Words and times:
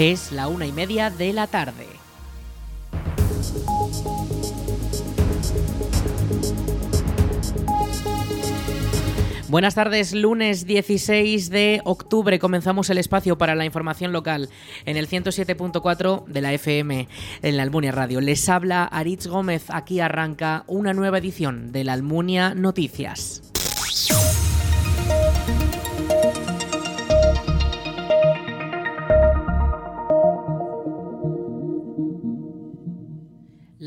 Es 0.00 0.32
la 0.32 0.48
una 0.48 0.64
y 0.64 0.72
media 0.72 1.10
de 1.10 1.34
la 1.34 1.46
tarde. 1.46 1.86
Buenas 9.48 9.74
tardes, 9.74 10.14
lunes 10.14 10.64
16 10.64 11.50
de 11.50 11.82
octubre 11.84 12.38
comenzamos 12.38 12.88
el 12.88 12.96
espacio 12.96 13.36
para 13.36 13.54
la 13.54 13.66
información 13.66 14.10
local 14.14 14.48
en 14.86 14.96
el 14.96 15.06
107.4 15.06 16.24
de 16.24 16.40
la 16.40 16.54
FM 16.54 17.06
en 17.42 17.56
la 17.58 17.62
Almunia 17.62 17.92
Radio. 17.92 18.22
Les 18.22 18.48
habla 18.48 18.84
Aritz 18.84 19.26
Gómez, 19.26 19.64
aquí 19.68 20.00
arranca 20.00 20.64
una 20.66 20.94
nueva 20.94 21.18
edición 21.18 21.72
de 21.72 21.84
la 21.84 21.92
Almunia 21.92 22.54
Noticias. 22.54 23.42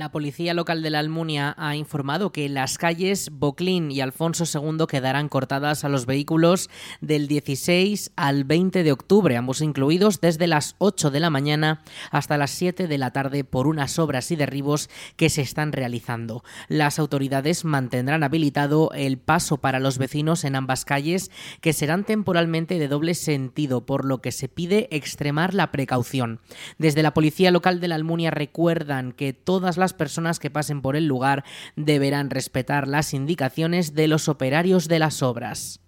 La 0.03 0.11
policía 0.11 0.53
local 0.53 0.81
de 0.81 0.89
la 0.89 0.99
Almunia 0.99 1.55
ha 1.57 1.77
informado 1.77 2.33
que 2.33 2.49
las 2.49 2.77
calles 2.77 3.29
Boclín 3.31 3.89
y 3.89 4.01
Alfonso 4.01 4.43
II 4.43 4.85
quedarán 4.85 5.29
cortadas 5.29 5.85
a 5.85 5.89
los 5.89 6.05
vehículos 6.05 6.69
del 6.99 7.29
16 7.29 8.11
al 8.17 8.43
20 8.43 8.83
de 8.83 8.91
octubre, 8.91 9.37
ambos 9.37 9.61
incluidos 9.61 10.19
desde 10.19 10.47
las 10.47 10.75
8 10.79 11.09
de 11.09 11.21
la 11.21 11.29
mañana 11.29 11.83
hasta 12.11 12.37
las 12.37 12.51
7 12.51 12.89
de 12.89 12.97
la 12.97 13.11
tarde 13.11 13.45
por 13.45 13.65
unas 13.65 13.97
obras 13.97 14.29
y 14.31 14.35
derribos 14.35 14.89
que 15.15 15.29
se 15.29 15.41
están 15.41 15.71
realizando. 15.71 16.43
Las 16.67 16.99
autoridades 16.99 17.63
mantendrán 17.63 18.23
habilitado 18.23 18.91
el 18.93 19.17
paso 19.17 19.55
para 19.55 19.79
los 19.79 19.99
vecinos 19.99 20.43
en 20.43 20.57
ambas 20.57 20.83
calles, 20.83 21.31
que 21.61 21.71
serán 21.71 22.03
temporalmente 22.03 22.77
de 22.77 22.89
doble 22.89 23.13
sentido, 23.13 23.85
por 23.85 24.03
lo 24.03 24.19
que 24.19 24.33
se 24.33 24.49
pide 24.49 24.89
extremar 24.91 25.53
la 25.53 25.71
precaución. 25.71 26.41
Desde 26.77 27.03
la 27.03 27.13
policía 27.13 27.51
local 27.51 27.79
de 27.79 27.87
la 27.87 27.95
Almunia 27.95 28.31
recuerdan 28.31 29.13
que 29.13 29.31
todas 29.31 29.77
las 29.77 29.92
las 29.93 29.97
personas 29.99 30.39
que 30.39 30.49
pasen 30.49 30.81
por 30.81 30.95
el 30.95 31.05
lugar 31.05 31.43
deberán 31.75 32.31
respetar 32.31 32.87
las 32.87 33.13
indicaciones 33.13 33.93
de 33.93 34.07
los 34.07 34.27
operarios 34.27 34.87
de 34.87 34.97
las 34.97 35.21
obras. 35.21 35.82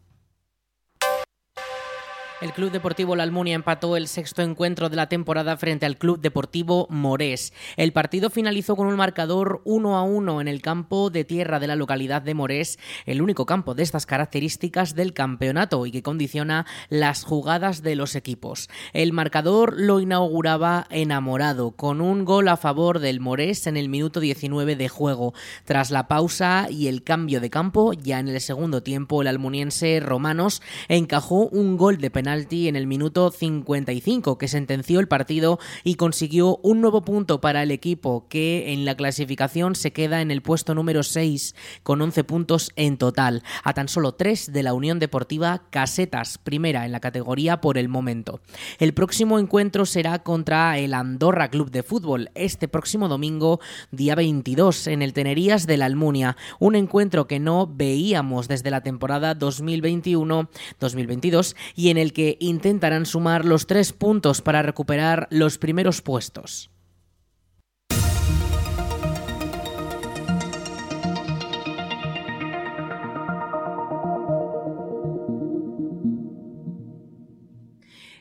El 2.42 2.52
Club 2.52 2.70
Deportivo 2.70 3.16
La 3.16 3.24
Almunia 3.24 3.56
empató 3.56 3.96
el 3.96 4.10
sexto 4.10 4.42
encuentro 4.42 4.90
de 4.90 4.98
la 4.98 5.08
temporada 5.08 5.56
frente 5.56 5.86
al 5.86 5.98
Club 5.98 6.20
Deportivo 6.20 6.86
Morés. 6.90 7.54
El 7.78 7.94
partido 7.94 8.30
finalizó 8.30 8.76
con 8.76 8.88
un 8.88 8.98
marcador 8.98 9.62
1 9.64 9.96
a 9.96 10.04
1 10.04 10.42
en 10.42 10.50
el 10.50 10.62
campo 10.62 11.10
de 11.10 11.24
tierra 11.24 11.62
de 11.62 11.68
la 11.68 11.78
localidad 11.78 12.22
de 12.22 12.34
Morés, 12.34 12.78
el 13.06 13.22
único 13.22 13.46
campo 13.46 13.74
de 13.74 13.84
estas 13.84 14.06
características 14.06 14.96
del 14.96 15.14
campeonato 15.14 15.86
y 15.86 15.92
que 15.92 16.04
condiciona 16.04 16.66
las 16.90 17.24
jugadas 17.24 17.84
de 17.84 17.96
los 17.96 18.16
equipos. 18.16 18.70
El 18.92 19.14
marcador 19.14 19.74
lo 19.80 20.02
inauguraba 20.02 20.88
enamorado, 20.90 21.72
con 21.72 22.02
un 22.02 22.26
gol 22.26 22.50
a 22.50 22.58
favor 22.58 23.00
del 23.00 23.22
Morés 23.22 23.66
en 23.66 23.78
el 23.78 23.88
minuto 23.88 24.20
19 24.20 24.76
de 24.76 24.90
juego. 24.90 25.34
Tras 25.64 25.90
la 25.90 26.10
pausa 26.10 26.68
y 26.70 26.88
el 26.88 27.02
cambio 27.02 27.40
de 27.40 27.50
campo, 27.50 27.94
ya 27.94 28.20
en 28.20 28.28
el 28.28 28.42
segundo 28.42 28.84
tiempo, 28.84 29.22
el 29.22 29.30
almuniense 29.30 30.02
Romanos 30.02 30.62
encajó 30.90 31.48
un 31.48 31.78
gol 31.78 31.98
de 31.98 32.12
penal 32.12 32.25
en 32.28 32.76
el 32.76 32.88
minuto 32.88 33.30
55 33.30 34.40
que 34.40 34.48
sentenció 34.48 35.00
el 35.00 35.08
partido 35.08 35.60
y 35.84 35.96
consiguió 35.96 36.58
un 36.64 36.82
nuevo 36.82 37.04
punto 37.04 37.40
para 37.40 37.62
el 37.62 37.70
equipo 37.70 38.26
que 38.30 38.74
en 38.74 38.84
la 38.84 38.96
clasificación 38.96 39.76
se 39.76 39.94
queda 39.94 40.22
en 40.22 40.32
el 40.32 40.42
puesto 40.42 40.74
número 40.74 41.04
6 41.04 41.54
con 41.84 42.02
11 42.02 42.24
puntos 42.24 42.72
en 42.76 42.98
total, 42.98 43.44
a 43.64 43.74
tan 43.74 43.88
solo 43.88 44.14
3 44.14 44.54
de 44.54 44.64
la 44.64 44.74
Unión 44.74 44.98
Deportiva 44.98 45.62
Casetas, 45.70 46.40
primera 46.40 46.86
en 46.86 46.92
la 46.92 47.00
categoría 47.00 47.62
por 47.62 47.78
el 47.78 47.90
momento. 47.90 48.40
El 48.80 48.96
próximo 48.96 49.38
encuentro 49.38 49.86
será 49.86 50.24
contra 50.24 50.80
el 50.80 50.96
Andorra 50.96 51.50
Club 51.50 51.70
de 51.70 51.84
Fútbol 51.84 52.32
este 52.34 52.68
próximo 52.68 53.08
domingo, 53.08 53.60
día 53.92 54.16
22, 54.16 54.88
en 54.88 55.04
el 55.04 55.14
Tenerías 55.14 55.68
de 55.68 55.78
la 55.78 55.86
Almunia, 55.86 56.38
un 56.60 56.76
encuentro 56.76 57.28
que 57.28 57.40
no 57.40 57.70
veíamos 57.72 58.48
desde 58.48 58.72
la 58.72 58.82
temporada 58.82 59.38
2021-2022 59.38 61.36
y 61.76 61.90
en 61.90 61.98
el 61.98 62.14
que 62.16 62.38
intentarán 62.40 63.06
sumar 63.06 63.44
los 63.46 63.68
tres 63.68 63.94
puntos 63.94 64.42
para 64.42 64.64
recuperar 64.64 65.28
los 65.30 65.60
primeros 65.60 66.02
puestos. 66.02 66.72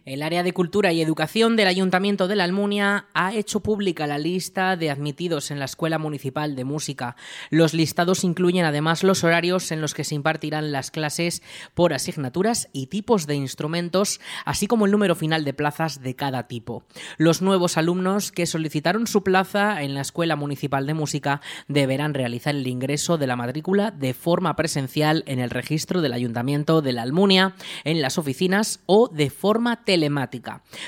El 0.06 0.22
área 0.22 0.42
de 0.42 0.52
Cultura 0.52 0.92
y 0.92 1.00
Educación 1.00 1.56
del 1.56 1.66
Ayuntamiento 1.66 2.28
de 2.28 2.36
la 2.36 2.44
Almunia 2.44 3.06
ha 3.14 3.32
hecho 3.32 3.60
pública 3.60 4.06
la 4.06 4.18
lista 4.18 4.76
de 4.76 4.90
admitidos 4.90 5.50
en 5.50 5.58
la 5.58 5.64
Escuela 5.64 5.96
Municipal 5.96 6.56
de 6.56 6.64
Música. 6.64 7.16
Los 7.48 7.72
listados 7.72 8.22
incluyen 8.22 8.66
además 8.66 9.02
los 9.02 9.24
horarios 9.24 9.72
en 9.72 9.80
los 9.80 9.94
que 9.94 10.04
se 10.04 10.14
impartirán 10.14 10.72
las 10.72 10.90
clases 10.90 11.42
por 11.72 11.94
asignaturas 11.94 12.68
y 12.74 12.88
tipos 12.88 13.26
de 13.26 13.36
instrumentos, 13.36 14.20
así 14.44 14.66
como 14.66 14.84
el 14.84 14.92
número 14.92 15.14
final 15.14 15.42
de 15.42 15.54
plazas 15.54 16.02
de 16.02 16.14
cada 16.14 16.48
tipo. 16.48 16.84
Los 17.16 17.40
nuevos 17.40 17.78
alumnos 17.78 18.30
que 18.30 18.44
solicitaron 18.44 19.06
su 19.06 19.22
plaza 19.22 19.80
en 19.80 19.94
la 19.94 20.02
Escuela 20.02 20.36
Municipal 20.36 20.86
de 20.86 20.92
Música 20.92 21.40
deberán 21.66 22.12
realizar 22.12 22.54
el 22.54 22.66
ingreso 22.66 23.16
de 23.16 23.26
la 23.26 23.36
matrícula 23.36 23.90
de 23.90 24.12
forma 24.12 24.54
presencial 24.54 25.24
en 25.26 25.38
el 25.38 25.48
registro 25.48 26.02
del 26.02 26.12
Ayuntamiento 26.12 26.82
de 26.82 26.92
la 26.92 27.00
Almunia, 27.00 27.54
en 27.84 28.02
las 28.02 28.18
oficinas 28.18 28.80
o 28.84 29.08
de 29.08 29.30
forma 29.30 29.82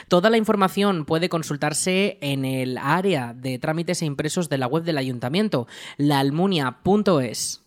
Toda 0.09 0.31
la 0.31 0.37
información 0.37 1.05
puede 1.05 1.29
consultarse 1.29 2.19
en 2.21 2.45
el 2.45 2.79
área 2.79 3.35
de 3.35 3.59
trámites 3.59 4.03
e 4.03 4.07
impresos 4.07 4.49
de 4.49 4.59
la 4.59 4.67
web 4.67 4.85
del 4.85 4.99
ayuntamiento, 4.99 5.67
laalmunia.es. 5.97 7.66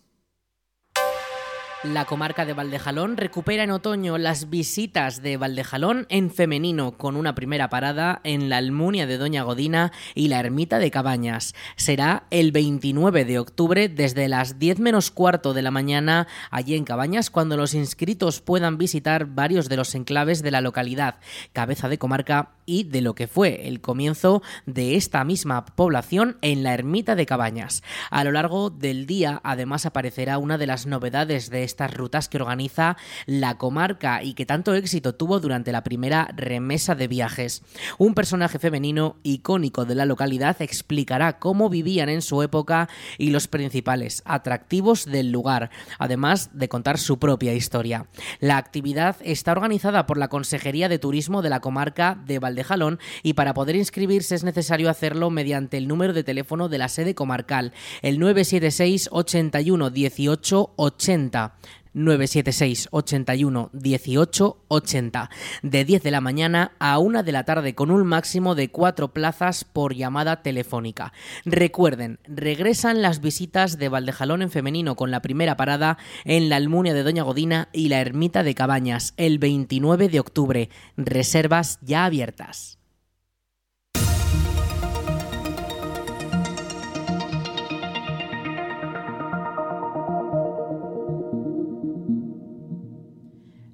La 1.82 2.04
comarca 2.04 2.44
de 2.44 2.52
Valdejalón 2.52 3.16
recupera 3.16 3.64
en 3.64 3.70
otoño 3.70 4.18
las 4.18 4.50
visitas 4.50 5.22
de 5.22 5.38
Valdejalón 5.38 6.04
en 6.10 6.30
femenino, 6.30 6.98
con 6.98 7.16
una 7.16 7.34
primera 7.34 7.70
parada 7.70 8.20
en 8.22 8.50
la 8.50 8.58
Almunia 8.58 9.06
de 9.06 9.16
Doña 9.16 9.44
Godina 9.44 9.90
y 10.14 10.28
la 10.28 10.40
Ermita 10.40 10.78
de 10.78 10.90
Cabañas. 10.90 11.54
Será 11.76 12.24
el 12.28 12.52
29 12.52 13.24
de 13.24 13.38
octubre 13.38 13.88
desde 13.88 14.28
las 14.28 14.58
10 14.58 14.78
menos 14.78 15.10
cuarto 15.10 15.54
de 15.54 15.62
la 15.62 15.70
mañana 15.70 16.28
allí 16.50 16.74
en 16.74 16.84
Cabañas, 16.84 17.30
cuando 17.30 17.56
los 17.56 17.72
inscritos 17.72 18.42
puedan 18.42 18.76
visitar 18.76 19.24
varios 19.24 19.70
de 19.70 19.78
los 19.78 19.94
enclaves 19.94 20.42
de 20.42 20.50
la 20.50 20.60
localidad, 20.60 21.14
cabeza 21.54 21.88
de 21.88 21.96
comarca 21.96 22.50
y 22.66 22.84
de 22.84 23.00
lo 23.00 23.14
que 23.14 23.26
fue 23.26 23.68
el 23.68 23.80
comienzo 23.80 24.42
de 24.66 24.96
esta 24.96 25.24
misma 25.24 25.64
población 25.64 26.36
en 26.42 26.62
la 26.62 26.74
Ermita 26.74 27.16
de 27.16 27.24
Cabañas. 27.24 27.82
A 28.10 28.22
lo 28.22 28.32
largo 28.32 28.68
del 28.68 29.06
día, 29.06 29.40
además, 29.42 29.86
aparecerá 29.86 30.36
una 30.36 30.58
de 30.58 30.66
las 30.66 30.84
novedades 30.84 31.48
de 31.48 31.69
estas 31.70 31.94
rutas 31.94 32.28
que 32.28 32.36
organiza 32.36 32.96
la 33.26 33.56
comarca 33.56 34.22
y 34.22 34.34
que 34.34 34.46
tanto 34.46 34.74
éxito 34.74 35.14
tuvo 35.14 35.40
durante 35.40 35.72
la 35.72 35.82
primera 35.82 36.28
remesa 36.36 36.94
de 36.94 37.08
viajes. 37.08 37.62
Un 37.98 38.14
personaje 38.14 38.58
femenino 38.58 39.16
icónico 39.22 39.84
de 39.84 39.94
la 39.94 40.04
localidad 40.04 40.60
explicará 40.60 41.38
cómo 41.38 41.70
vivían 41.70 42.08
en 42.08 42.22
su 42.22 42.42
época 42.42 42.88
y 43.18 43.30
los 43.30 43.48
principales 43.48 44.22
atractivos 44.24 45.04
del 45.04 45.30
lugar, 45.30 45.70
además 45.98 46.50
de 46.52 46.68
contar 46.68 46.98
su 46.98 47.18
propia 47.18 47.54
historia. 47.54 48.06
La 48.40 48.56
actividad 48.56 49.16
está 49.22 49.52
organizada 49.52 50.06
por 50.06 50.18
la 50.18 50.28
Consejería 50.28 50.88
de 50.88 50.98
Turismo 50.98 51.42
de 51.42 51.50
la 51.50 51.60
comarca 51.60 52.18
de 52.26 52.38
Valdejalón 52.38 52.98
y 53.22 53.34
para 53.34 53.54
poder 53.54 53.76
inscribirse 53.76 54.34
es 54.34 54.44
necesario 54.44 54.90
hacerlo 54.90 55.30
mediante 55.30 55.76
el 55.76 55.88
número 55.88 56.12
de 56.12 56.24
teléfono 56.24 56.68
de 56.68 56.78
la 56.78 56.88
sede 56.88 57.14
comarcal, 57.14 57.72
el 58.02 58.18
976 58.18 59.08
81 59.12 59.90
18 59.90 60.72
80. 60.76 61.54
976 61.94 62.88
81 62.90 63.70
18 63.72 64.64
80 64.68 65.30
de 65.62 65.84
10 65.84 66.02
de 66.02 66.10
la 66.10 66.20
mañana 66.20 66.72
a 66.78 66.98
1 66.98 67.22
de 67.22 67.32
la 67.32 67.44
tarde 67.44 67.74
con 67.74 67.90
un 67.90 68.06
máximo 68.06 68.54
de 68.54 68.70
4 68.70 69.12
plazas 69.12 69.64
por 69.64 69.94
llamada 69.94 70.42
telefónica. 70.42 71.12
Recuerden, 71.44 72.18
regresan 72.24 73.02
las 73.02 73.20
visitas 73.20 73.78
de 73.78 73.88
Valdejalón 73.88 74.42
en 74.42 74.50
femenino 74.50 74.96
con 74.96 75.10
la 75.10 75.22
primera 75.22 75.56
parada 75.56 75.98
en 76.24 76.48
la 76.48 76.56
Almunia 76.56 76.94
de 76.94 77.02
Doña 77.02 77.22
Godina 77.22 77.68
y 77.72 77.88
la 77.88 78.00
Ermita 78.00 78.42
de 78.42 78.54
Cabañas 78.54 79.14
el 79.16 79.38
29 79.38 80.08
de 80.08 80.20
octubre. 80.20 80.70
Reservas 80.96 81.78
ya 81.82 82.04
abiertas. 82.04 82.79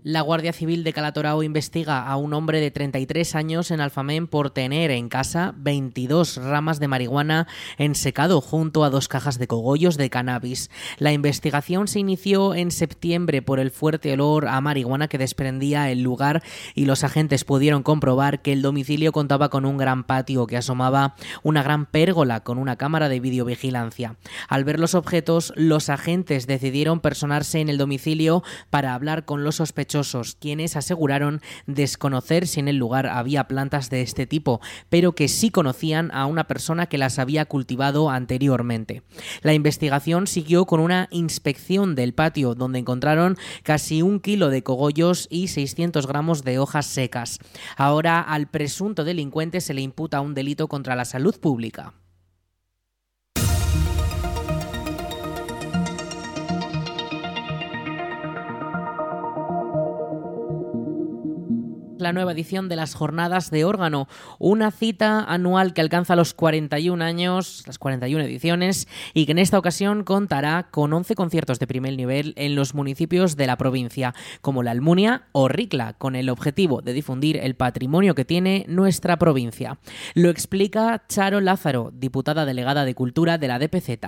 La 0.08 0.20
Guardia 0.20 0.52
Civil 0.52 0.84
de 0.84 0.92
Calatorao 0.92 1.42
investiga 1.42 2.06
a 2.06 2.16
un 2.16 2.32
hombre 2.32 2.60
de 2.60 2.70
33 2.70 3.34
años 3.34 3.72
en 3.72 3.80
Alfamén 3.80 4.28
por 4.28 4.50
tener 4.50 4.92
en 4.92 5.08
casa 5.08 5.52
22 5.56 6.36
ramas 6.36 6.78
de 6.78 6.86
marihuana 6.86 7.48
en 7.76 7.96
secado 7.96 8.40
junto 8.40 8.84
a 8.84 8.90
dos 8.90 9.08
cajas 9.08 9.36
de 9.40 9.48
cogollos 9.48 9.96
de 9.96 10.08
cannabis. 10.08 10.70
La 10.98 11.12
investigación 11.12 11.88
se 11.88 11.98
inició 11.98 12.54
en 12.54 12.70
septiembre 12.70 13.42
por 13.42 13.58
el 13.58 13.72
fuerte 13.72 14.12
olor 14.12 14.46
a 14.46 14.60
marihuana 14.60 15.08
que 15.08 15.18
desprendía 15.18 15.90
el 15.90 16.02
lugar 16.02 16.44
y 16.76 16.84
los 16.84 17.02
agentes 17.02 17.42
pudieron 17.42 17.82
comprobar 17.82 18.42
que 18.42 18.52
el 18.52 18.62
domicilio 18.62 19.10
contaba 19.10 19.48
con 19.48 19.64
un 19.64 19.76
gran 19.76 20.04
patio 20.04 20.46
que 20.46 20.56
asomaba 20.56 21.16
una 21.42 21.64
gran 21.64 21.84
pérgola 21.84 22.44
con 22.44 22.58
una 22.58 22.76
cámara 22.76 23.08
de 23.08 23.18
videovigilancia. 23.18 24.14
Al 24.48 24.62
ver 24.62 24.78
los 24.78 24.94
objetos, 24.94 25.52
los 25.56 25.88
agentes 25.88 26.46
decidieron 26.46 27.00
personarse 27.00 27.58
en 27.58 27.68
el 27.68 27.76
domicilio 27.76 28.44
para 28.70 28.94
hablar 28.94 29.24
con 29.24 29.42
los 29.42 29.56
sospechosos 29.56 29.95
quienes 30.38 30.76
aseguraron 30.76 31.40
desconocer 31.66 32.46
si 32.46 32.60
en 32.60 32.68
el 32.68 32.76
lugar 32.76 33.06
había 33.06 33.48
plantas 33.48 33.90
de 33.90 34.02
este 34.02 34.26
tipo, 34.26 34.60
pero 34.88 35.12
que 35.12 35.28
sí 35.28 35.50
conocían 35.50 36.10
a 36.12 36.26
una 36.26 36.44
persona 36.44 36.86
que 36.86 36.98
las 36.98 37.18
había 37.18 37.44
cultivado 37.46 38.10
anteriormente. 38.10 39.02
La 39.42 39.54
investigación 39.54 40.26
siguió 40.26 40.66
con 40.66 40.80
una 40.80 41.08
inspección 41.10 41.94
del 41.94 42.14
patio, 42.14 42.54
donde 42.54 42.78
encontraron 42.78 43.36
casi 43.62 44.02
un 44.02 44.20
kilo 44.20 44.50
de 44.50 44.62
cogollos 44.62 45.26
y 45.30 45.48
600 45.48 46.06
gramos 46.06 46.44
de 46.44 46.58
hojas 46.58 46.86
secas. 46.86 47.38
Ahora 47.76 48.20
al 48.20 48.48
presunto 48.48 49.04
delincuente 49.04 49.60
se 49.60 49.74
le 49.74 49.80
imputa 49.80 50.20
un 50.20 50.34
delito 50.34 50.68
contra 50.68 50.96
la 50.96 51.04
salud 51.04 51.38
pública. 51.38 51.94
La 62.06 62.12
nueva 62.12 62.32
edición 62.32 62.68
de 62.68 62.76
las 62.76 62.94
Jornadas 62.94 63.50
de 63.50 63.64
Órgano, 63.64 64.06
una 64.38 64.70
cita 64.70 65.24
anual 65.24 65.74
que 65.74 65.80
alcanza 65.80 66.14
los 66.14 66.34
41 66.34 67.04
años, 67.04 67.64
las 67.66 67.80
41 67.80 68.24
ediciones, 68.24 68.86
y 69.12 69.26
que 69.26 69.32
en 69.32 69.38
esta 69.38 69.58
ocasión 69.58 70.04
contará 70.04 70.68
con 70.70 70.92
11 70.92 71.16
conciertos 71.16 71.58
de 71.58 71.66
primer 71.66 71.96
nivel 71.96 72.32
en 72.36 72.54
los 72.54 72.74
municipios 72.74 73.36
de 73.36 73.48
la 73.48 73.56
provincia, 73.56 74.14
como 74.40 74.62
la 74.62 74.70
Almunia 74.70 75.24
o 75.32 75.48
Ricla, 75.48 75.94
con 75.94 76.14
el 76.14 76.28
objetivo 76.28 76.80
de 76.80 76.92
difundir 76.92 77.38
el 77.38 77.56
patrimonio 77.56 78.14
que 78.14 78.24
tiene 78.24 78.64
nuestra 78.68 79.18
provincia. 79.18 79.78
Lo 80.14 80.30
explica 80.30 81.02
Charo 81.08 81.40
Lázaro, 81.40 81.90
diputada 81.92 82.44
delegada 82.44 82.84
de 82.84 82.94
Cultura 82.94 83.36
de 83.36 83.48
la 83.48 83.58
DPZ. 83.58 83.98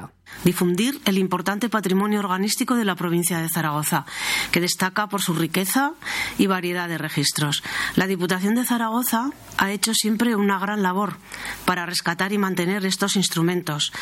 Difundir 0.45 1.01
el 1.05 1.19
importante 1.19 1.69
patrimonio 1.69 2.21
organístico 2.21 2.75
de 2.75 2.85
la 2.85 2.95
provincia 2.95 3.39
de 3.39 3.49
Zaragoza, 3.49 4.07
que 4.53 4.61
destaca 4.61 5.09
por 5.09 5.23
su 5.23 5.35
riqueza 5.35 5.93
y 6.39 6.47
variedad 6.47 6.89
de 6.89 6.99
registros. 6.99 7.63
La 7.97 8.07
Diputación 8.07 8.55
de 8.55 8.65
Zaragoza 8.65 9.31
ha 9.57 9.73
hecho 9.73 9.95
siempre 9.95 10.37
una 10.37 10.59
gran 10.59 10.83
labor 10.83 11.17
para 11.65 11.87
rescatar 11.87 12.33
y 12.33 12.39
mantener 12.39 12.87
estos 12.87 13.17
instrumentos, 13.17 13.93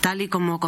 tal 0.00 0.20
y 0.20 0.28
como 0.28 0.58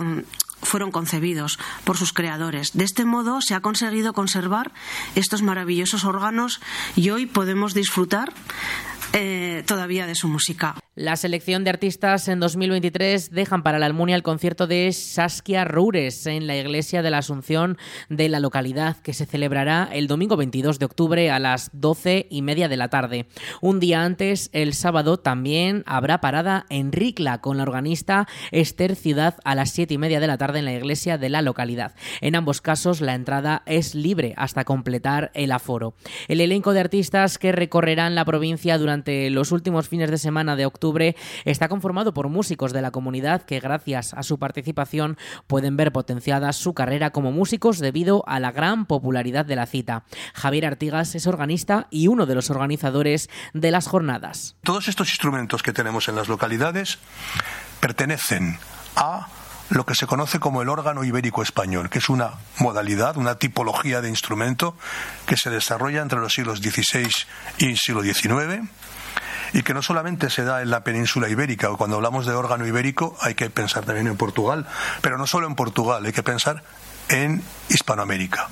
fueron 0.62 0.90
concebidos 0.90 1.58
por 1.84 1.96
sus 1.96 2.12
creadores. 2.12 2.72
De 2.72 2.84
este 2.84 3.04
modo 3.04 3.40
se 3.40 3.54
ha 3.54 3.60
conseguido 3.60 4.12
conservar 4.12 4.72
estos 5.14 5.42
maravillosos 5.42 6.04
órganos 6.04 6.60
y 6.94 7.10
hoy 7.10 7.26
podemos 7.26 7.74
disfrutar 7.74 8.32
eh, 9.12 9.64
todavía 9.66 10.06
de 10.06 10.14
su 10.14 10.28
música. 10.28 10.76
La 10.98 11.16
selección 11.16 11.62
de 11.62 11.68
artistas 11.68 12.26
en 12.26 12.40
2023 12.40 13.30
dejan 13.30 13.62
para 13.62 13.78
la 13.78 13.84
Almunia 13.84 14.16
el 14.16 14.22
concierto 14.22 14.66
de 14.66 14.90
Saskia 14.94 15.66
Roures 15.66 16.26
en 16.26 16.46
la 16.46 16.56
iglesia 16.56 17.02
de 17.02 17.10
la 17.10 17.18
Asunción 17.18 17.76
de 18.08 18.30
la 18.30 18.40
localidad, 18.40 18.96
que 19.02 19.12
se 19.12 19.26
celebrará 19.26 19.90
el 19.92 20.06
domingo 20.06 20.38
22 20.38 20.78
de 20.78 20.86
octubre 20.86 21.30
a 21.30 21.38
las 21.38 21.68
12 21.74 22.28
y 22.30 22.40
media 22.40 22.70
de 22.70 22.78
la 22.78 22.88
tarde. 22.88 23.26
Un 23.60 23.78
día 23.78 24.04
antes, 24.04 24.48
el 24.54 24.72
sábado, 24.72 25.18
también 25.18 25.82
habrá 25.84 26.22
parada 26.22 26.64
en 26.70 26.92
Ricla 26.92 27.42
con 27.42 27.58
la 27.58 27.64
organista 27.64 28.26
Esther 28.50 28.96
Ciudad 28.96 29.36
a 29.44 29.54
las 29.54 29.72
7 29.72 29.92
y 29.92 29.98
media 29.98 30.18
de 30.18 30.28
la 30.28 30.38
tarde 30.38 30.60
en 30.60 30.64
la 30.64 30.72
iglesia 30.72 31.18
de 31.18 31.28
la 31.28 31.42
localidad. 31.42 31.94
En 32.22 32.36
ambos 32.36 32.62
casos, 32.62 33.02
la 33.02 33.14
entrada 33.14 33.62
es 33.66 33.94
libre 33.94 34.32
hasta 34.38 34.64
completar 34.64 35.30
el 35.34 35.52
aforo. 35.52 35.92
El 36.26 36.40
elenco 36.40 36.72
de 36.72 36.80
artistas 36.80 37.36
que 37.36 37.52
recorrerán 37.52 38.14
la 38.14 38.24
provincia 38.24 38.78
durante 38.78 39.28
los 39.28 39.52
últimos 39.52 39.90
fines 39.90 40.10
de 40.10 40.16
semana 40.16 40.56
de 40.56 40.64
octubre 40.64 40.85
está 41.44 41.68
conformado 41.68 42.14
por 42.14 42.28
músicos 42.28 42.72
de 42.72 42.82
la 42.82 42.90
comunidad 42.90 43.42
que 43.42 43.60
gracias 43.60 44.14
a 44.14 44.22
su 44.22 44.38
participación 44.38 45.16
pueden 45.46 45.76
ver 45.76 45.92
potenciada 45.92 46.52
su 46.52 46.74
carrera 46.74 47.10
como 47.10 47.32
músicos 47.32 47.78
debido 47.78 48.22
a 48.26 48.38
la 48.38 48.52
gran 48.52 48.86
popularidad 48.86 49.44
de 49.44 49.56
la 49.56 49.66
cita. 49.66 50.04
Javier 50.34 50.66
Artigas 50.66 51.14
es 51.14 51.26
organista 51.26 51.88
y 51.90 52.08
uno 52.08 52.26
de 52.26 52.34
los 52.34 52.50
organizadores 52.50 53.28
de 53.52 53.70
las 53.70 53.88
jornadas. 53.88 54.56
Todos 54.62 54.88
estos 54.88 55.08
instrumentos 55.08 55.62
que 55.62 55.72
tenemos 55.72 56.08
en 56.08 56.16
las 56.16 56.28
localidades 56.28 56.98
pertenecen 57.80 58.58
a 58.94 59.28
lo 59.68 59.84
que 59.84 59.94
se 59.94 60.06
conoce 60.06 60.38
como 60.38 60.62
el 60.62 60.68
órgano 60.68 61.02
ibérico 61.02 61.42
español, 61.42 61.90
que 61.90 61.98
es 61.98 62.08
una 62.08 62.34
modalidad, 62.58 63.16
una 63.16 63.36
tipología 63.36 64.00
de 64.00 64.08
instrumento 64.08 64.76
que 65.26 65.36
se 65.36 65.50
desarrolla 65.50 66.02
entre 66.02 66.20
los 66.20 66.34
siglos 66.34 66.60
XVI 66.60 67.10
y 67.58 67.76
siglo 67.76 68.02
XIX 68.02 68.68
y 69.52 69.62
que 69.62 69.74
no 69.74 69.82
solamente 69.82 70.30
se 70.30 70.44
da 70.44 70.62
en 70.62 70.70
la 70.70 70.84
península 70.84 71.28
ibérica, 71.28 71.70
o 71.70 71.76
cuando 71.76 71.96
hablamos 71.96 72.26
de 72.26 72.32
órgano 72.32 72.66
ibérico 72.66 73.16
hay 73.20 73.34
que 73.34 73.50
pensar 73.50 73.84
también 73.84 74.06
en 74.06 74.16
Portugal, 74.16 74.66
pero 75.00 75.18
no 75.18 75.26
solo 75.26 75.46
en 75.46 75.54
Portugal, 75.54 76.04
hay 76.04 76.12
que 76.12 76.22
pensar 76.22 76.62
en 77.08 77.42
Hispanoamérica 77.68 78.48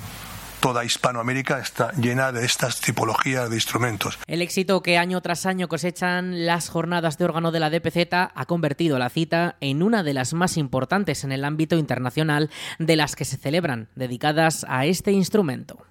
toda 0.65 0.83
Hispanoamérica 0.83 1.59
está 1.59 1.91
llena 1.91 2.31
de 2.31 2.43
estas 2.43 2.81
tipologías 2.81 3.51
de 3.51 3.55
instrumentos. 3.55 4.17
El 4.25 4.41
éxito 4.41 4.81
que 4.81 4.97
año 4.97 5.21
tras 5.21 5.45
año 5.45 5.67
cosechan 5.67 6.47
las 6.47 6.69
jornadas 6.69 7.19
de 7.19 7.25
órgano 7.25 7.51
de 7.51 7.59
la 7.59 7.69
DPZ 7.69 8.31
ha 8.33 8.45
convertido 8.47 8.97
la 8.97 9.11
cita 9.11 9.57
en 9.61 9.83
una 9.83 10.01
de 10.01 10.15
las 10.15 10.33
más 10.33 10.57
importantes 10.57 11.23
en 11.23 11.31
el 11.31 11.45
ámbito 11.45 11.77
internacional 11.77 12.49
de 12.79 12.95
las 12.95 13.15
que 13.15 13.25
se 13.25 13.37
celebran, 13.37 13.89
dedicadas 13.93 14.65
a 14.67 14.87
este 14.87 15.11
instrumento. 15.11 15.85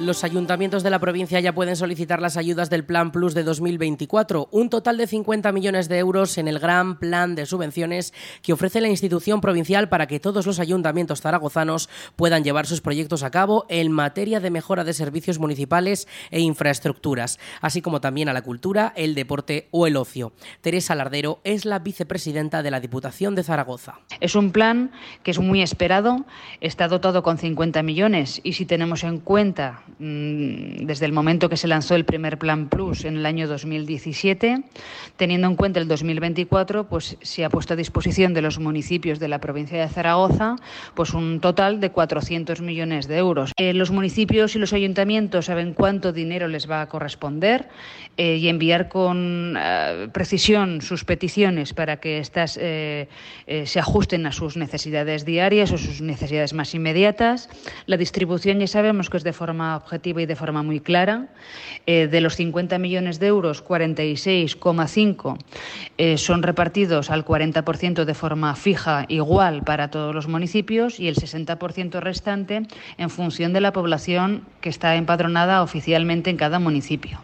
Los 0.00 0.24
ayuntamientos 0.24 0.82
de 0.82 0.88
la 0.88 0.98
provincia 0.98 1.40
ya 1.40 1.54
pueden 1.54 1.76
solicitar 1.76 2.22
las 2.22 2.38
ayudas 2.38 2.70
del 2.70 2.86
Plan 2.86 3.12
Plus 3.12 3.34
de 3.34 3.42
2024, 3.42 4.48
un 4.50 4.70
total 4.70 4.96
de 4.96 5.06
50 5.06 5.52
millones 5.52 5.90
de 5.90 5.98
euros 5.98 6.38
en 6.38 6.48
el 6.48 6.58
gran 6.58 6.98
plan 6.98 7.34
de 7.34 7.44
subvenciones 7.44 8.14
que 8.40 8.54
ofrece 8.54 8.80
la 8.80 8.88
institución 8.88 9.42
provincial 9.42 9.90
para 9.90 10.06
que 10.06 10.18
todos 10.18 10.46
los 10.46 10.58
ayuntamientos 10.58 11.20
zaragozanos 11.20 11.90
puedan 12.16 12.44
llevar 12.44 12.66
sus 12.66 12.80
proyectos 12.80 13.22
a 13.22 13.30
cabo 13.30 13.66
en 13.68 13.92
materia 13.92 14.40
de 14.40 14.48
mejora 14.48 14.84
de 14.84 14.94
servicios 14.94 15.38
municipales 15.38 16.08
e 16.30 16.40
infraestructuras, 16.40 17.38
así 17.60 17.82
como 17.82 18.00
también 18.00 18.30
a 18.30 18.32
la 18.32 18.40
cultura, 18.40 18.94
el 18.96 19.14
deporte 19.14 19.68
o 19.70 19.86
el 19.86 19.98
ocio. 19.98 20.32
Teresa 20.62 20.94
Lardero 20.94 21.40
es 21.44 21.66
la 21.66 21.78
vicepresidenta 21.78 22.62
de 22.62 22.70
la 22.70 22.80
Diputación 22.80 23.34
de 23.34 23.42
Zaragoza. 23.42 24.00
Es 24.20 24.34
un 24.34 24.50
plan 24.50 24.92
que 25.22 25.30
es 25.32 25.38
muy 25.38 25.60
esperado, 25.60 26.24
está 26.62 26.88
dotado 26.88 27.22
con 27.22 27.36
50 27.36 27.82
millones 27.82 28.40
y 28.42 28.54
si 28.54 28.64
tenemos 28.64 29.04
en 29.04 29.18
cuenta 29.18 29.82
desde 29.98 31.06
el 31.06 31.12
momento 31.12 31.48
que 31.48 31.56
se 31.56 31.68
lanzó 31.68 31.94
el 31.94 32.04
primer 32.04 32.38
Plan 32.38 32.68
Plus 32.68 33.04
en 33.04 33.16
el 33.16 33.26
año 33.26 33.48
2017. 33.48 34.62
Teniendo 35.16 35.46
en 35.46 35.56
cuenta 35.56 35.80
el 35.80 35.88
2024, 35.88 36.88
pues 36.88 37.16
se 37.20 37.44
ha 37.44 37.50
puesto 37.50 37.74
a 37.74 37.76
disposición 37.76 38.34
de 38.34 38.42
los 38.42 38.58
municipios 38.58 39.18
de 39.18 39.28
la 39.28 39.40
provincia 39.40 39.80
de 39.80 39.88
Zaragoza 39.88 40.56
pues 40.94 41.14
un 41.14 41.40
total 41.40 41.80
de 41.80 41.90
400 41.90 42.60
millones 42.60 43.08
de 43.08 43.16
euros. 43.18 43.52
Eh, 43.56 43.72
los 43.74 43.90
municipios 43.90 44.56
y 44.56 44.58
los 44.58 44.72
ayuntamientos 44.72 45.46
saben 45.46 45.74
cuánto 45.74 46.12
dinero 46.12 46.48
les 46.48 46.70
va 46.70 46.82
a 46.82 46.88
corresponder 46.88 47.68
eh, 48.16 48.36
y 48.36 48.48
enviar 48.48 48.88
con 48.88 49.56
eh, 49.58 50.08
precisión 50.12 50.80
sus 50.82 51.04
peticiones 51.04 51.72
para 51.72 51.98
que 51.98 52.18
éstas 52.18 52.50
se 52.60 53.78
ajusten 53.78 54.26
a 54.26 54.32
sus 54.32 54.56
necesidades 54.56 55.24
diarias 55.24 55.72
o 55.72 55.78
sus 55.78 56.00
necesidades 56.00 56.52
más 56.52 56.74
inmediatas. 56.74 57.48
La 57.86 57.96
distribución 57.96 58.60
ya 58.60 58.66
sabemos 58.66 59.10
que 59.10 59.16
es 59.16 59.24
de 59.24 59.32
forma 59.32 59.79
objetiva 59.80 60.22
y 60.22 60.26
de 60.26 60.36
forma 60.36 60.62
muy 60.62 60.80
clara. 60.80 61.28
Eh, 61.86 62.06
de 62.06 62.20
los 62.20 62.36
50 62.36 62.78
millones 62.78 63.18
de 63.18 63.26
euros, 63.26 63.64
46,5 63.64 65.38
eh, 65.98 66.18
son 66.18 66.42
repartidos 66.42 67.10
al 67.10 67.24
40% 67.24 68.04
de 68.04 68.14
forma 68.14 68.54
fija 68.54 69.06
igual 69.08 69.62
para 69.62 69.90
todos 69.90 70.14
los 70.14 70.28
municipios 70.28 71.00
y 71.00 71.08
el 71.08 71.16
60% 71.16 72.00
restante 72.00 72.62
en 72.98 73.10
función 73.10 73.52
de 73.52 73.60
la 73.60 73.72
población 73.72 74.44
que 74.60 74.68
está 74.68 74.96
empadronada 74.96 75.62
oficialmente 75.62 76.30
en 76.30 76.36
cada 76.36 76.58
municipio. 76.58 77.18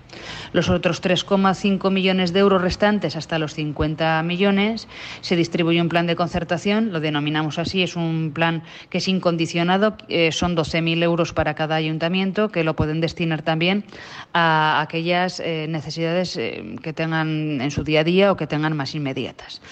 Los 0.53 0.69
otros 0.69 1.03
3,5 1.03 1.91
millones 1.91 2.33
de 2.33 2.41
euros 2.41 2.63
restantes, 2.63 3.17
hasta 3.17 3.39
los 3.39 3.55
50 3.55 4.23
millones, 4.23 4.89
se 5.21 5.37
distribuye 5.37 5.81
un 5.81 5.89
plan 5.89 6.07
de 6.07 6.17
concertación, 6.17 6.93
lo 6.93 7.01
denominamos 7.01 7.59
así, 7.59 7.83
es 7.83 7.97
un 7.97 8.33
plan 8.35 8.63
que 8.89 8.99
es 8.99 9.09
incondicionado, 9.09 9.97
eh, 10.09 10.33
son 10.33 10.57
12.000 10.57 11.03
euros 11.03 11.33
para 11.33 11.55
cada 11.55 11.77
ayuntamiento, 11.77 12.36
que 12.37 12.64
lo 12.64 12.76
pueden 12.76 13.00
destinar 13.00 13.43
también 13.43 13.85
a 14.33 14.81
aquellas 14.81 15.40
eh, 15.40 15.66
necesidades 15.69 16.37
eh, 16.37 16.76
que 16.83 16.93
tengan 16.93 17.61
en 17.61 17.71
su 17.71 17.83
día 17.85 18.00
a 18.00 18.05
día 18.05 18.33
o 18.33 18.37
que 18.37 18.47
tengan 18.47 18.76
más 18.76 18.95
inmediatas. 18.95 19.62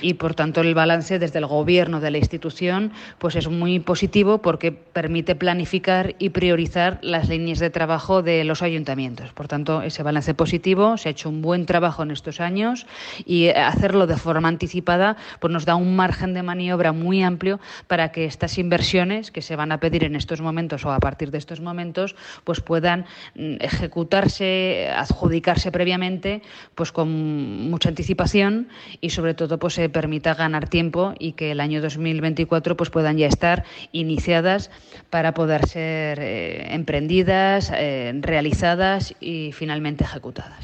Y 0.00 0.14
por 0.14 0.34
tanto 0.34 0.60
el 0.60 0.74
balance 0.74 1.18
desde 1.18 1.38
el 1.38 1.46
gobierno 1.46 2.00
de 2.00 2.10
la 2.10 2.18
institución 2.18 2.92
pues 3.18 3.36
es 3.36 3.48
muy 3.48 3.78
positivo 3.80 4.38
porque 4.38 4.72
permite 4.72 5.34
planificar 5.34 6.14
y 6.18 6.30
priorizar 6.30 6.98
las 7.02 7.28
líneas 7.28 7.58
de 7.58 7.70
trabajo 7.70 8.22
de 8.22 8.44
los 8.44 8.62
ayuntamientos. 8.62 9.32
Por 9.32 9.48
tanto, 9.48 9.82
ese 9.82 10.02
balance 10.02 10.34
positivo, 10.34 10.96
se 10.96 11.08
ha 11.08 11.12
hecho 11.12 11.28
un 11.28 11.42
buen 11.42 11.66
trabajo 11.66 12.02
en 12.02 12.10
estos 12.10 12.40
años 12.40 12.86
y 13.26 13.48
hacerlo 13.48 14.06
de 14.06 14.16
forma 14.16 14.48
anticipada 14.48 15.16
pues 15.40 15.52
nos 15.52 15.64
da 15.64 15.74
un 15.76 15.96
margen 15.96 16.34
de 16.34 16.42
maniobra 16.42 16.92
muy 16.92 17.22
amplio 17.22 17.60
para 17.86 18.12
que 18.12 18.24
estas 18.24 18.58
inversiones 18.58 19.30
que 19.30 19.42
se 19.42 19.56
van 19.56 19.72
a 19.72 19.78
pedir 19.78 20.04
en 20.04 20.16
estos 20.16 20.40
momentos 20.40 20.84
o 20.84 20.92
a 20.92 21.00
partir 21.00 21.30
de 21.30 21.38
estos 21.38 21.60
momentos 21.60 22.13
pues 22.44 22.60
puedan 22.60 23.06
mm, 23.34 23.56
ejecutarse, 23.60 24.90
adjudicarse 24.94 25.72
previamente 25.72 26.42
pues 26.74 26.92
con 26.92 27.70
mucha 27.70 27.88
anticipación 27.88 28.68
y 29.00 29.10
sobre 29.10 29.34
todo 29.34 29.58
pues 29.58 29.74
se 29.74 29.88
permita 29.88 30.34
ganar 30.34 30.68
tiempo 30.68 31.14
y 31.18 31.32
que 31.32 31.50
el 31.50 31.60
año 31.60 31.80
2024 31.80 32.76
pues 32.76 32.90
puedan 32.90 33.16
ya 33.18 33.26
estar 33.26 33.64
iniciadas 33.92 34.70
para 35.10 35.34
poder 35.34 35.66
ser 35.66 36.18
eh, 36.20 36.74
emprendidas, 36.74 37.70
eh, 37.74 38.12
realizadas 38.20 39.14
y 39.20 39.52
finalmente 39.52 40.04
ejecutadas. 40.04 40.63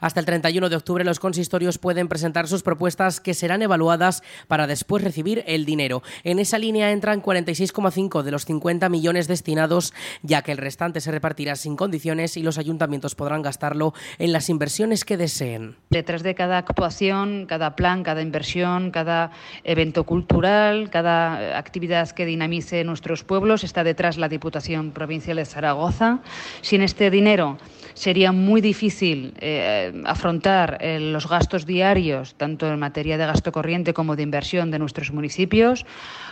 Hasta 0.00 0.20
el 0.20 0.26
31 0.26 0.68
de 0.68 0.76
octubre 0.76 1.04
los 1.04 1.20
consistorios 1.20 1.78
pueden 1.78 2.08
presentar 2.08 2.48
sus 2.48 2.62
propuestas 2.62 3.20
que 3.20 3.34
serán 3.34 3.62
evaluadas 3.62 4.22
para 4.48 4.66
después 4.66 5.04
recibir 5.04 5.44
el 5.46 5.64
dinero. 5.64 6.02
En 6.24 6.38
esa 6.38 6.58
línea 6.58 6.90
entran 6.90 7.22
46,5 7.22 8.22
de 8.22 8.30
los 8.30 8.44
50 8.44 8.88
millones 8.88 9.28
destinados, 9.28 9.92
ya 10.22 10.42
que 10.42 10.52
el 10.52 10.58
restante 10.58 11.00
se 11.00 11.10
repartirá 11.10 11.56
sin 11.56 11.76
condiciones 11.76 12.36
y 12.36 12.42
los 12.42 12.58
ayuntamientos 12.58 13.14
podrán 13.14 13.42
gastarlo 13.42 13.92
en 14.18 14.32
las 14.32 14.48
inversiones 14.48 15.04
que 15.04 15.16
deseen. 15.16 15.76
Detrás 15.90 16.22
de 16.22 16.34
cada 16.34 16.58
actuación, 16.58 17.46
cada 17.46 17.76
plan, 17.76 18.02
cada 18.02 18.22
inversión, 18.22 18.90
cada 18.90 19.30
evento 19.64 20.04
cultural, 20.04 20.90
cada 20.90 21.58
actividad 21.58 22.10
que 22.10 22.26
dinamice 22.26 22.84
nuestros 22.84 23.24
pueblos, 23.24 23.64
está 23.64 23.84
detrás 23.84 24.16
la 24.16 24.28
Diputación 24.28 24.92
Provincial 24.92 25.36
de 25.36 25.44
Zaragoza. 25.44 26.20
Sin 26.62 26.82
este 26.82 27.10
dinero 27.10 27.58
sería 27.94 28.32
muy 28.32 28.60
difícil 28.60 29.34
eh, 29.40 29.92
afrontar 30.04 30.78
eh, 30.80 31.00
los 31.00 31.28
gastos 31.28 31.66
diarios, 31.66 32.34
tanto 32.34 32.66
en 32.66 32.78
materia 32.78 33.18
de 33.18 33.26
gasto 33.26 33.52
corriente 33.52 33.94
como 33.94 34.16
de 34.16 34.22
inversión 34.22 34.70
de 34.70 34.78
nuestros 34.78 35.12
municipios. 35.12 35.86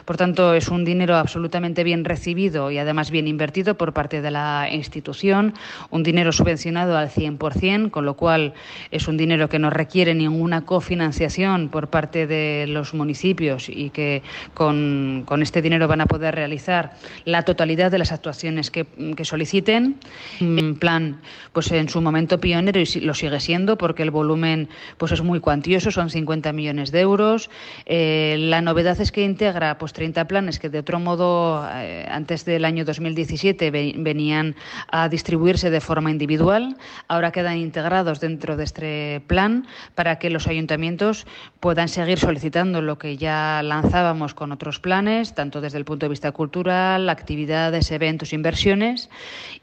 Por 0.04 0.16
tanto, 0.16 0.54
es 0.54 0.68
un 0.68 0.84
dinero 0.84 1.16
absolutamente 1.16 1.84
bien 1.84 2.04
recibido 2.04 2.70
y 2.70 2.78
además 2.78 3.10
bien 3.10 3.28
invertido 3.28 3.76
por 3.76 3.92
parte 3.92 4.22
de 4.22 4.30
la 4.30 4.68
institución, 4.72 5.52
un 5.90 6.02
dinero 6.02 6.32
subvencionado 6.32 6.96
al 6.96 7.10
100%, 7.10 7.90
con 7.90 8.06
lo 8.06 8.14
cual 8.14 8.54
es 8.90 9.06
un 9.06 9.18
dinero 9.18 9.48
que 9.48 9.58
no 9.58 9.68
requiere 9.68 10.14
ninguna 10.14 10.64
cofinanciación 10.64 11.68
por 11.68 11.88
parte 11.88 12.26
de 12.26 12.66
los 12.68 12.94
municipios 12.94 13.68
y 13.68 13.90
que 13.90 14.22
con, 14.54 15.26
este 15.42 15.60
dinero 15.60 15.88
van 15.88 16.00
a 16.00 16.06
poder 16.06 16.34
realizar 16.34 16.92
la 17.24 17.42
totalidad 17.42 17.90
de 17.90 17.98
las 17.98 18.12
actuaciones 18.12 18.70
que, 18.70 18.86
que 19.16 19.24
soliciten. 19.24 19.96
En 20.40 20.76
plan, 20.76 21.20
pues 21.58 21.72
en 21.72 21.88
su 21.88 22.00
momento 22.00 22.38
pionero 22.38 22.78
y 22.78 22.86
lo 23.00 23.14
sigue 23.14 23.40
siendo 23.40 23.76
porque 23.76 24.04
el 24.04 24.12
volumen 24.12 24.68
pues 24.96 25.10
es 25.10 25.22
muy 25.22 25.40
cuantioso, 25.40 25.90
son 25.90 26.08
50 26.08 26.52
millones 26.52 26.92
de 26.92 27.00
euros. 27.00 27.50
Eh, 27.84 28.36
la 28.38 28.60
novedad 28.60 29.00
es 29.00 29.10
que 29.10 29.24
integra 29.24 29.76
pues 29.76 29.92
30 29.92 30.28
planes 30.28 30.60
que 30.60 30.68
de 30.68 30.78
otro 30.78 31.00
modo 31.00 31.68
eh, 31.68 32.06
antes 32.08 32.44
del 32.44 32.64
año 32.64 32.84
2017 32.84 33.72
venían 33.72 34.54
a 34.86 35.08
distribuirse 35.08 35.68
de 35.68 35.80
forma 35.80 36.12
individual, 36.12 36.76
ahora 37.08 37.32
quedan 37.32 37.56
integrados 37.56 38.20
dentro 38.20 38.56
de 38.56 38.62
este 38.62 39.20
plan 39.26 39.66
para 39.96 40.20
que 40.20 40.30
los 40.30 40.46
ayuntamientos 40.46 41.26
puedan 41.58 41.88
seguir 41.88 42.20
solicitando 42.20 42.82
lo 42.82 42.98
que 42.98 43.16
ya 43.16 43.62
lanzábamos 43.64 44.32
con 44.32 44.52
otros 44.52 44.78
planes, 44.78 45.34
tanto 45.34 45.60
desde 45.60 45.78
el 45.78 45.84
punto 45.84 46.06
de 46.06 46.10
vista 46.10 46.30
cultural, 46.30 47.08
actividades, 47.08 47.90
eventos, 47.90 48.32
inversiones 48.32 49.10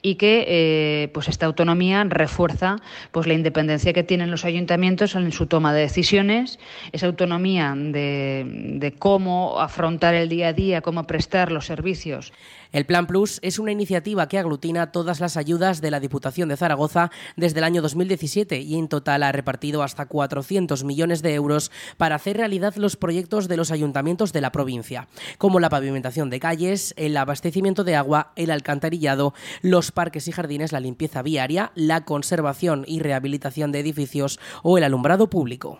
y 0.01 0.15
que 0.15 0.45
eh, 0.49 1.07
pues 1.13 1.29
esta 1.29 1.45
autonomía 1.45 1.84
refuerza 2.09 2.77
pues 3.11 3.27
la 3.27 3.33
independencia 3.33 3.93
que 3.93 4.03
tienen 4.03 4.31
los 4.31 4.45
ayuntamientos 4.45 5.15
en 5.15 5.31
su 5.31 5.45
toma 5.47 5.73
de 5.73 5.81
decisiones, 5.81 6.59
esa 6.91 7.07
autonomía 7.07 7.73
de, 7.75 8.45
de 8.79 8.91
cómo 8.91 9.59
afrontar 9.59 10.15
el 10.15 10.29
día 10.29 10.49
a 10.49 10.53
día, 10.53 10.81
cómo 10.81 11.03
prestar 11.05 11.51
los 11.51 11.65
servicios. 11.65 12.33
El 12.75 12.85
Plan 12.85 13.07
Plus 13.07 13.39
es 13.41 13.57
una 13.57 13.71
iniciativa 13.71 14.27
que 14.27 14.37
aglutina 14.37 14.91
todas 14.91 15.21
las 15.21 15.37
ayudas 15.37 15.79
de 15.79 15.91
la 15.91 16.01
Diputación 16.01 16.49
de 16.49 16.57
Zaragoza 16.57 17.09
desde 17.37 17.59
el 17.59 17.63
año 17.63 17.81
2017 17.81 18.59
y 18.59 18.77
en 18.77 18.89
total 18.89 19.23
ha 19.23 19.31
repartido 19.31 19.81
hasta 19.81 20.07
400 20.07 20.83
millones 20.83 21.21
de 21.21 21.35
euros 21.35 21.71
para 21.95 22.15
hacer 22.15 22.35
realidad 22.35 22.75
los 22.75 22.97
proyectos 22.97 23.47
de 23.47 23.55
los 23.55 23.71
ayuntamientos 23.71 24.33
de 24.33 24.41
la 24.41 24.51
provincia, 24.51 25.07
como 25.37 25.61
la 25.61 25.69
pavimentación 25.69 26.29
de 26.29 26.41
calles, 26.41 26.93
el 26.97 27.15
abastecimiento 27.15 27.85
de 27.85 27.95
agua, 27.95 28.33
el 28.35 28.51
alcantarillado, 28.51 29.33
los 29.61 29.93
parques 29.93 30.27
y 30.27 30.33
jardines, 30.33 30.73
la 30.73 30.81
limpieza 30.81 31.21
viaria, 31.21 31.71
la 31.75 32.03
conservación 32.03 32.83
y 32.89 32.99
rehabilitación 32.99 33.71
de 33.71 33.79
edificios 33.79 34.37
o 34.63 34.77
el 34.77 34.83
alumbrado 34.83 35.29
público. 35.29 35.79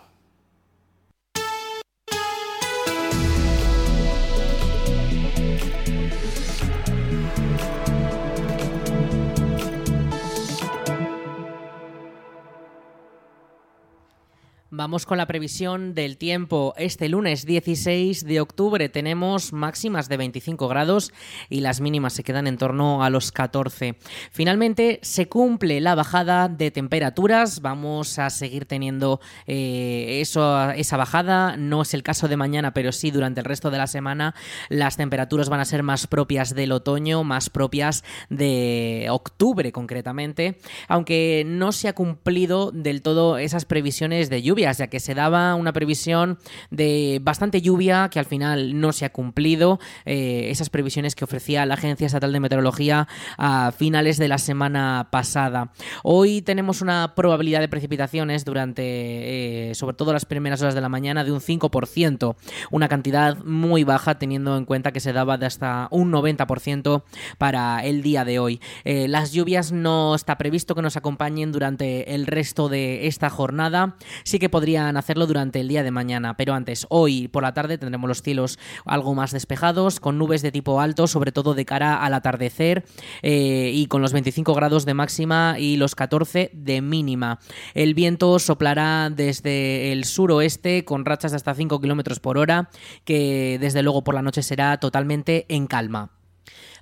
Vamos 14.76 15.06
con 15.06 15.16
la 15.16 15.24
previsión 15.24 15.94
del 15.94 16.18
tiempo. 16.18 16.74
Este 16.76 17.08
lunes 17.08 17.46
16 17.46 18.26
de 18.26 18.42
octubre 18.42 18.90
tenemos 18.90 19.54
máximas 19.54 20.10
de 20.10 20.18
25 20.18 20.68
grados 20.68 21.14
y 21.48 21.60
las 21.60 21.80
mínimas 21.80 22.12
se 22.12 22.22
quedan 22.22 22.46
en 22.46 22.58
torno 22.58 23.02
a 23.02 23.08
los 23.08 23.32
14. 23.32 23.96
Finalmente 24.30 24.98
se 25.00 25.28
cumple 25.28 25.80
la 25.80 25.94
bajada 25.94 26.50
de 26.50 26.70
temperaturas. 26.70 27.62
Vamos 27.62 28.18
a 28.18 28.28
seguir 28.28 28.66
teniendo 28.66 29.18
eh, 29.46 30.18
eso, 30.20 30.70
esa 30.72 30.98
bajada. 30.98 31.56
No 31.56 31.80
es 31.80 31.94
el 31.94 32.02
caso 32.02 32.28
de 32.28 32.36
mañana, 32.36 32.74
pero 32.74 32.92
sí 32.92 33.10
durante 33.10 33.40
el 33.40 33.46
resto 33.46 33.70
de 33.70 33.78
la 33.78 33.86
semana 33.86 34.34
las 34.68 34.98
temperaturas 34.98 35.48
van 35.48 35.60
a 35.60 35.64
ser 35.64 35.84
más 35.84 36.06
propias 36.06 36.54
del 36.54 36.72
otoño, 36.72 37.24
más 37.24 37.48
propias 37.48 38.04
de 38.28 39.06
octubre 39.08 39.72
concretamente. 39.72 40.58
Aunque 40.86 41.44
no 41.46 41.72
se 41.72 41.88
ha 41.88 41.94
cumplido 41.94 42.72
del 42.72 43.00
todo 43.00 43.38
esas 43.38 43.64
previsiones 43.64 44.28
de 44.28 44.42
lluvia 44.42 44.65
ya 44.72 44.88
que 44.88 45.00
se 45.00 45.14
daba 45.14 45.54
una 45.54 45.72
previsión 45.72 46.38
de 46.70 47.20
bastante 47.22 47.62
lluvia 47.62 48.08
que 48.10 48.18
al 48.18 48.24
final 48.24 48.80
no 48.80 48.92
se 48.92 49.04
ha 49.04 49.12
cumplido. 49.12 49.78
Eh, 50.04 50.48
esas 50.50 50.70
previsiones 50.70 51.14
que 51.14 51.24
ofrecía 51.24 51.66
la 51.66 51.74
Agencia 51.74 52.06
Estatal 52.06 52.32
de 52.32 52.40
Meteorología 52.40 53.08
a 53.38 53.72
finales 53.72 54.18
de 54.18 54.28
la 54.28 54.38
semana 54.38 55.08
pasada. 55.10 55.72
Hoy 56.02 56.42
tenemos 56.42 56.82
una 56.82 57.14
probabilidad 57.14 57.60
de 57.60 57.68
precipitaciones 57.68 58.44
durante, 58.44 59.70
eh, 59.70 59.74
sobre 59.74 59.96
todo 59.96 60.12
las 60.12 60.24
primeras 60.24 60.62
horas 60.62 60.74
de 60.74 60.80
la 60.80 60.88
mañana, 60.88 61.24
de 61.24 61.32
un 61.32 61.40
5%, 61.40 62.36
una 62.70 62.88
cantidad 62.88 63.36
muy 63.44 63.84
baja 63.84 64.18
teniendo 64.18 64.56
en 64.56 64.64
cuenta 64.64 64.92
que 64.92 65.00
se 65.00 65.12
daba 65.12 65.38
de 65.38 65.46
hasta 65.46 65.88
un 65.90 66.10
90% 66.12 67.04
para 67.38 67.84
el 67.84 68.02
día 68.02 68.24
de 68.24 68.38
hoy. 68.38 68.60
Eh, 68.84 69.08
las 69.08 69.32
lluvias 69.32 69.72
no 69.72 70.14
está 70.14 70.38
previsto 70.38 70.74
que 70.74 70.82
nos 70.82 70.96
acompañen 70.96 71.52
durante 71.52 72.14
el 72.14 72.26
resto 72.26 72.68
de 72.68 73.06
esta 73.06 73.30
jornada. 73.30 73.96
Sí 74.24 74.38
que 74.38 74.48
podrían 74.56 74.96
hacerlo 74.96 75.26
durante 75.26 75.60
el 75.60 75.68
día 75.68 75.82
de 75.82 75.90
mañana, 75.90 76.34
pero 76.38 76.54
antes, 76.54 76.86
hoy 76.88 77.28
por 77.28 77.42
la 77.42 77.52
tarde 77.52 77.76
tendremos 77.76 78.08
los 78.08 78.22
cielos 78.22 78.58
algo 78.86 79.14
más 79.14 79.32
despejados, 79.32 80.00
con 80.00 80.16
nubes 80.16 80.40
de 80.40 80.50
tipo 80.50 80.80
alto, 80.80 81.06
sobre 81.06 81.30
todo 81.30 81.52
de 81.52 81.66
cara 81.66 82.02
al 82.02 82.14
atardecer, 82.14 82.86
eh, 83.20 83.70
y 83.74 83.84
con 83.84 84.00
los 84.00 84.14
25 84.14 84.54
grados 84.54 84.86
de 84.86 84.94
máxima 84.94 85.56
y 85.58 85.76
los 85.76 85.94
14 85.94 86.52
de 86.54 86.80
mínima. 86.80 87.38
El 87.74 87.92
viento 87.92 88.38
soplará 88.38 89.10
desde 89.10 89.92
el 89.92 90.06
suroeste 90.06 90.86
con 90.86 91.04
rachas 91.04 91.32
de 91.32 91.36
hasta 91.36 91.52
5 91.52 91.78
kilómetros 91.78 92.18
por 92.18 92.38
hora, 92.38 92.70
que 93.04 93.58
desde 93.60 93.82
luego 93.82 94.04
por 94.04 94.14
la 94.14 94.22
noche 94.22 94.42
será 94.42 94.80
totalmente 94.80 95.44
en 95.50 95.66
calma. 95.66 96.15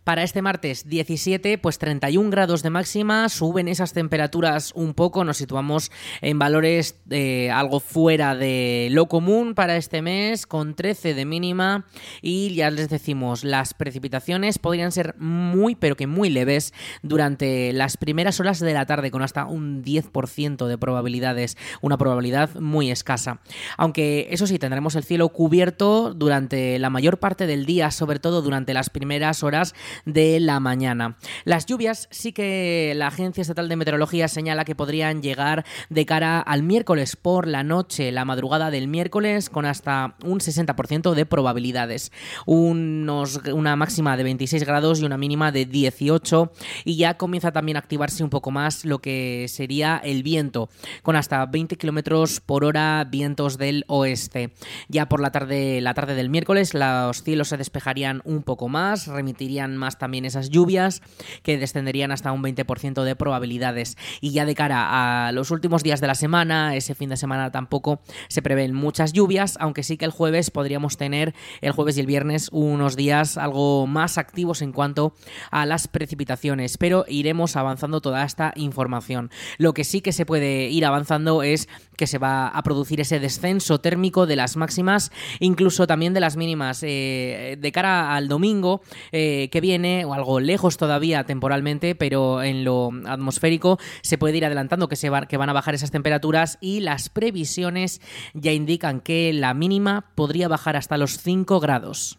Para 0.05 0.23
este 0.23 0.43
martes 0.43 0.87
17, 0.87 1.57
pues 1.57 1.79
31 1.79 2.29
grados 2.29 2.63
de 2.63 2.69
máxima, 2.69 3.31
suben 3.31 3.69
esas 3.69 3.95
temperaturas 3.95 4.71
un 4.75 4.93
poco, 4.93 5.25
nos 5.25 5.39
situamos 5.39 5.91
en 6.21 6.39
valores 6.39 7.01
eh, 7.09 7.51
algo 7.51 7.81
fuera 7.81 8.37
de 8.37 8.89
lo 8.91 9.07
común 9.07 9.55
para 9.55 9.79
este 9.79 10.03
mes, 10.03 10.47
con 10.47 10.75
13 10.75 11.15
de 11.15 11.25
mínima 11.25 11.87
y 12.21 12.55
ya 12.55 12.71
les 12.71 12.91
decimos, 12.91 13.45
las 13.45 13.73
precipitaciones 13.73 14.59
podrían 14.59 14.93
ser 14.93 15.15
muy, 15.19 15.75
pero 15.75 15.97
que 15.97 16.07
muy 16.07 16.29
leves 16.29 16.75
durante 17.03 17.73
las 17.73 17.97
primeras 17.97 18.39
horas 18.41 18.61
de 18.61 18.75
la 18.75 18.85
tarde, 18.85 19.11
con 19.11 19.23
hasta 19.23 19.47
un 19.47 19.83
10% 19.83 20.67
de 20.67 20.77
probabilidades, 20.77 21.57
una 21.81 21.97
probabilidad 21.97 22.55
muy 22.61 22.91
escasa. 22.91 23.41
Aunque 23.79 24.29
eso 24.31 24.47
sí, 24.47 24.59
tendremos 24.59 24.97
el 24.97 25.05
cielo 25.05 25.31
cubierto 25.31 26.13
durante 26.13 26.79
la 26.79 26.91
mayor 26.91 27.21
parte 27.21 27.47
del 27.47 27.65
día, 27.65 27.91
sobre 27.91 28.19
todo 28.19 28.43
durante 28.43 28.75
las 28.75 28.91
primeras 28.91 29.43
horas 29.43 29.75
de 30.05 30.41
la 30.41 30.61
mañana. 30.61 31.17
Las 31.45 31.67
lluvias 31.67 32.09
sí 32.11 32.33
que 32.33 32.93
la 32.97 33.09
Agencia 33.09 33.43
Estatal 33.43 33.69
de 33.69 33.77
Meteorología 33.77 34.29
señala 34.29 34.65
que 34.65 34.75
podrían 34.75 35.23
llegar 35.23 35.65
de 35.91 36.07
cara 36.07 36.41
al 36.41 36.63
miércoles 36.63 37.17
por 37.17 37.47
la 37.47 37.63
noche, 37.63 38.13
la 38.13 38.25
madrugada 38.25 38.71
del 38.71 38.89
miércoles, 38.89 39.51
con 39.51 39.67
hasta 39.67 40.17
un 40.25 40.41
60% 40.41 41.15
de 41.15 41.27
probabilidades. 41.27 42.13
Unos, 42.47 43.41
una 43.53 43.77
máxima 43.77 44.17
de 44.17 44.25
26 44.25 44.65
grados 44.65 45.01
y 45.01 45.05
una 45.05 45.19
mínima 45.19 45.53
de 45.53 45.67
18 45.67 46.53
y 46.85 46.97
ya 46.97 47.17
comienza 47.17 47.53
también 47.53 47.77
a 47.77 47.81
activarse 47.81 48.25
un 48.25 48.31
poco 48.31 48.51
más 48.51 48.85
lo 48.85 49.01
que 49.01 49.47
sería 49.49 50.01
el 50.03 50.23
viento, 50.23 50.69
con 51.03 51.17
hasta 51.17 51.45
20 51.47 51.77
kilómetros 51.77 52.41
por 52.41 52.65
hora 52.65 53.05
vientos 53.05 53.59
del 53.59 53.85
oeste. 53.89 54.53
Ya 54.89 55.09
por 55.09 55.21
la 55.21 55.31
tarde, 55.31 55.81
la 55.81 55.95
tarde 55.95 56.15
del 56.15 56.31
miércoles, 56.31 56.75
los 56.75 57.23
cielos 57.23 57.49
se 57.49 57.57
despejarían 57.57 58.23
un 58.25 58.43
poco 58.43 58.69
más, 58.69 59.07
remitirían 59.07 59.77
más 59.77 59.84
también 59.99 60.25
esas 60.25 60.51
lluvias 60.51 61.03
que 61.43 61.59
descenderían 61.59 62.11
hasta 62.11 62.33
un 62.33 62.43
20% 62.43 63.05
de 63.05 63.17
probabilidades. 63.17 63.97
Y 64.21 64.33
ya 64.33 64.45
de 64.45 64.55
cara 64.55 65.29
a 65.29 65.33
los 65.33 65.51
últimos 65.51 65.83
días 65.83 66.01
de 66.01 66.07
la 66.07 66.15
semana, 66.15 66.77
ese 66.77 66.95
fin 66.95 67.11
de 67.11 67.17
semana 67.17 67.51
tampoco 67.51 68.01
se 68.29 68.43
prevén 68.43 68.75
muchas 68.75 69.13
lluvias, 69.13 69.57
aunque 69.61 69.83
sí 69.83 69.97
que 69.97 70.05
el 70.05 70.11
jueves 70.11 70.51
podríamos 70.51 70.97
tener, 70.97 71.35
el 71.61 71.73
jueves 71.73 71.97
y 71.97 72.01
el 72.01 72.07
viernes, 72.07 72.49
unos 72.53 72.97
días 72.97 73.37
algo 73.37 73.87
más 73.87 74.19
activos 74.19 74.63
en 74.63 74.73
cuanto 74.73 75.15
a 75.51 75.67
las 75.67 75.89
precipitaciones, 75.89 76.79
pero 76.79 77.05
iremos 77.09 77.57
avanzando 77.57 78.01
toda 78.01 78.25
esta 78.25 78.53
información. 78.57 79.31
Lo 79.59 79.75
que 79.75 79.85
sí 79.85 80.01
que 80.01 80.13
se 80.13 80.27
puede 80.27 80.69
ir 80.69 80.85
avanzando 80.85 81.43
es 81.43 81.69
que 81.97 82.07
se 82.07 82.19
va 82.19 82.49
a 82.49 82.63
producir 82.63 83.01
ese 83.01 83.21
descenso 83.21 83.81
térmico 83.81 84.27
de 84.27 84.37
las 84.37 84.57
máximas, 84.57 85.13
incluso 85.41 85.87
también 85.87 86.15
de 86.15 86.21
las 86.21 86.37
mínimas. 86.37 86.83
Eh, 86.83 87.57
de 87.59 87.73
cara 87.73 88.15
al 88.15 88.29
domingo 88.29 88.83
eh, 89.13 89.49
que 89.51 89.61
viene, 89.61 90.05
o 90.05 90.15
algo 90.15 90.41
lejos 90.41 90.77
todavía 90.77 91.25
temporalmente, 91.25 91.95
pero 91.95 92.43
en 92.43 92.65
lo 92.65 92.91
atmosférico 93.07 93.79
se 94.03 94.19
puede 94.19 94.37
ir 94.37 94.45
adelantando 94.45 94.89
que, 94.89 94.97
se 94.97 95.11
que 95.29 95.37
van 95.37 95.51
a 95.51 95.53
bajar 95.53 95.75
esas 95.75 95.91
temperaturas 95.91 96.59
y 96.61 96.81
las 96.81 97.09
previsiones 97.09 98.01
ya 98.35 98.53
indican 98.53 99.01
que 99.01 99.33
la 99.33 99.55
mínima 99.55 100.13
podría 100.15 100.49
bajar 100.49 100.77
hasta 100.77 100.99
los 100.99 101.19
5 101.19 101.61
grados. 101.61 102.19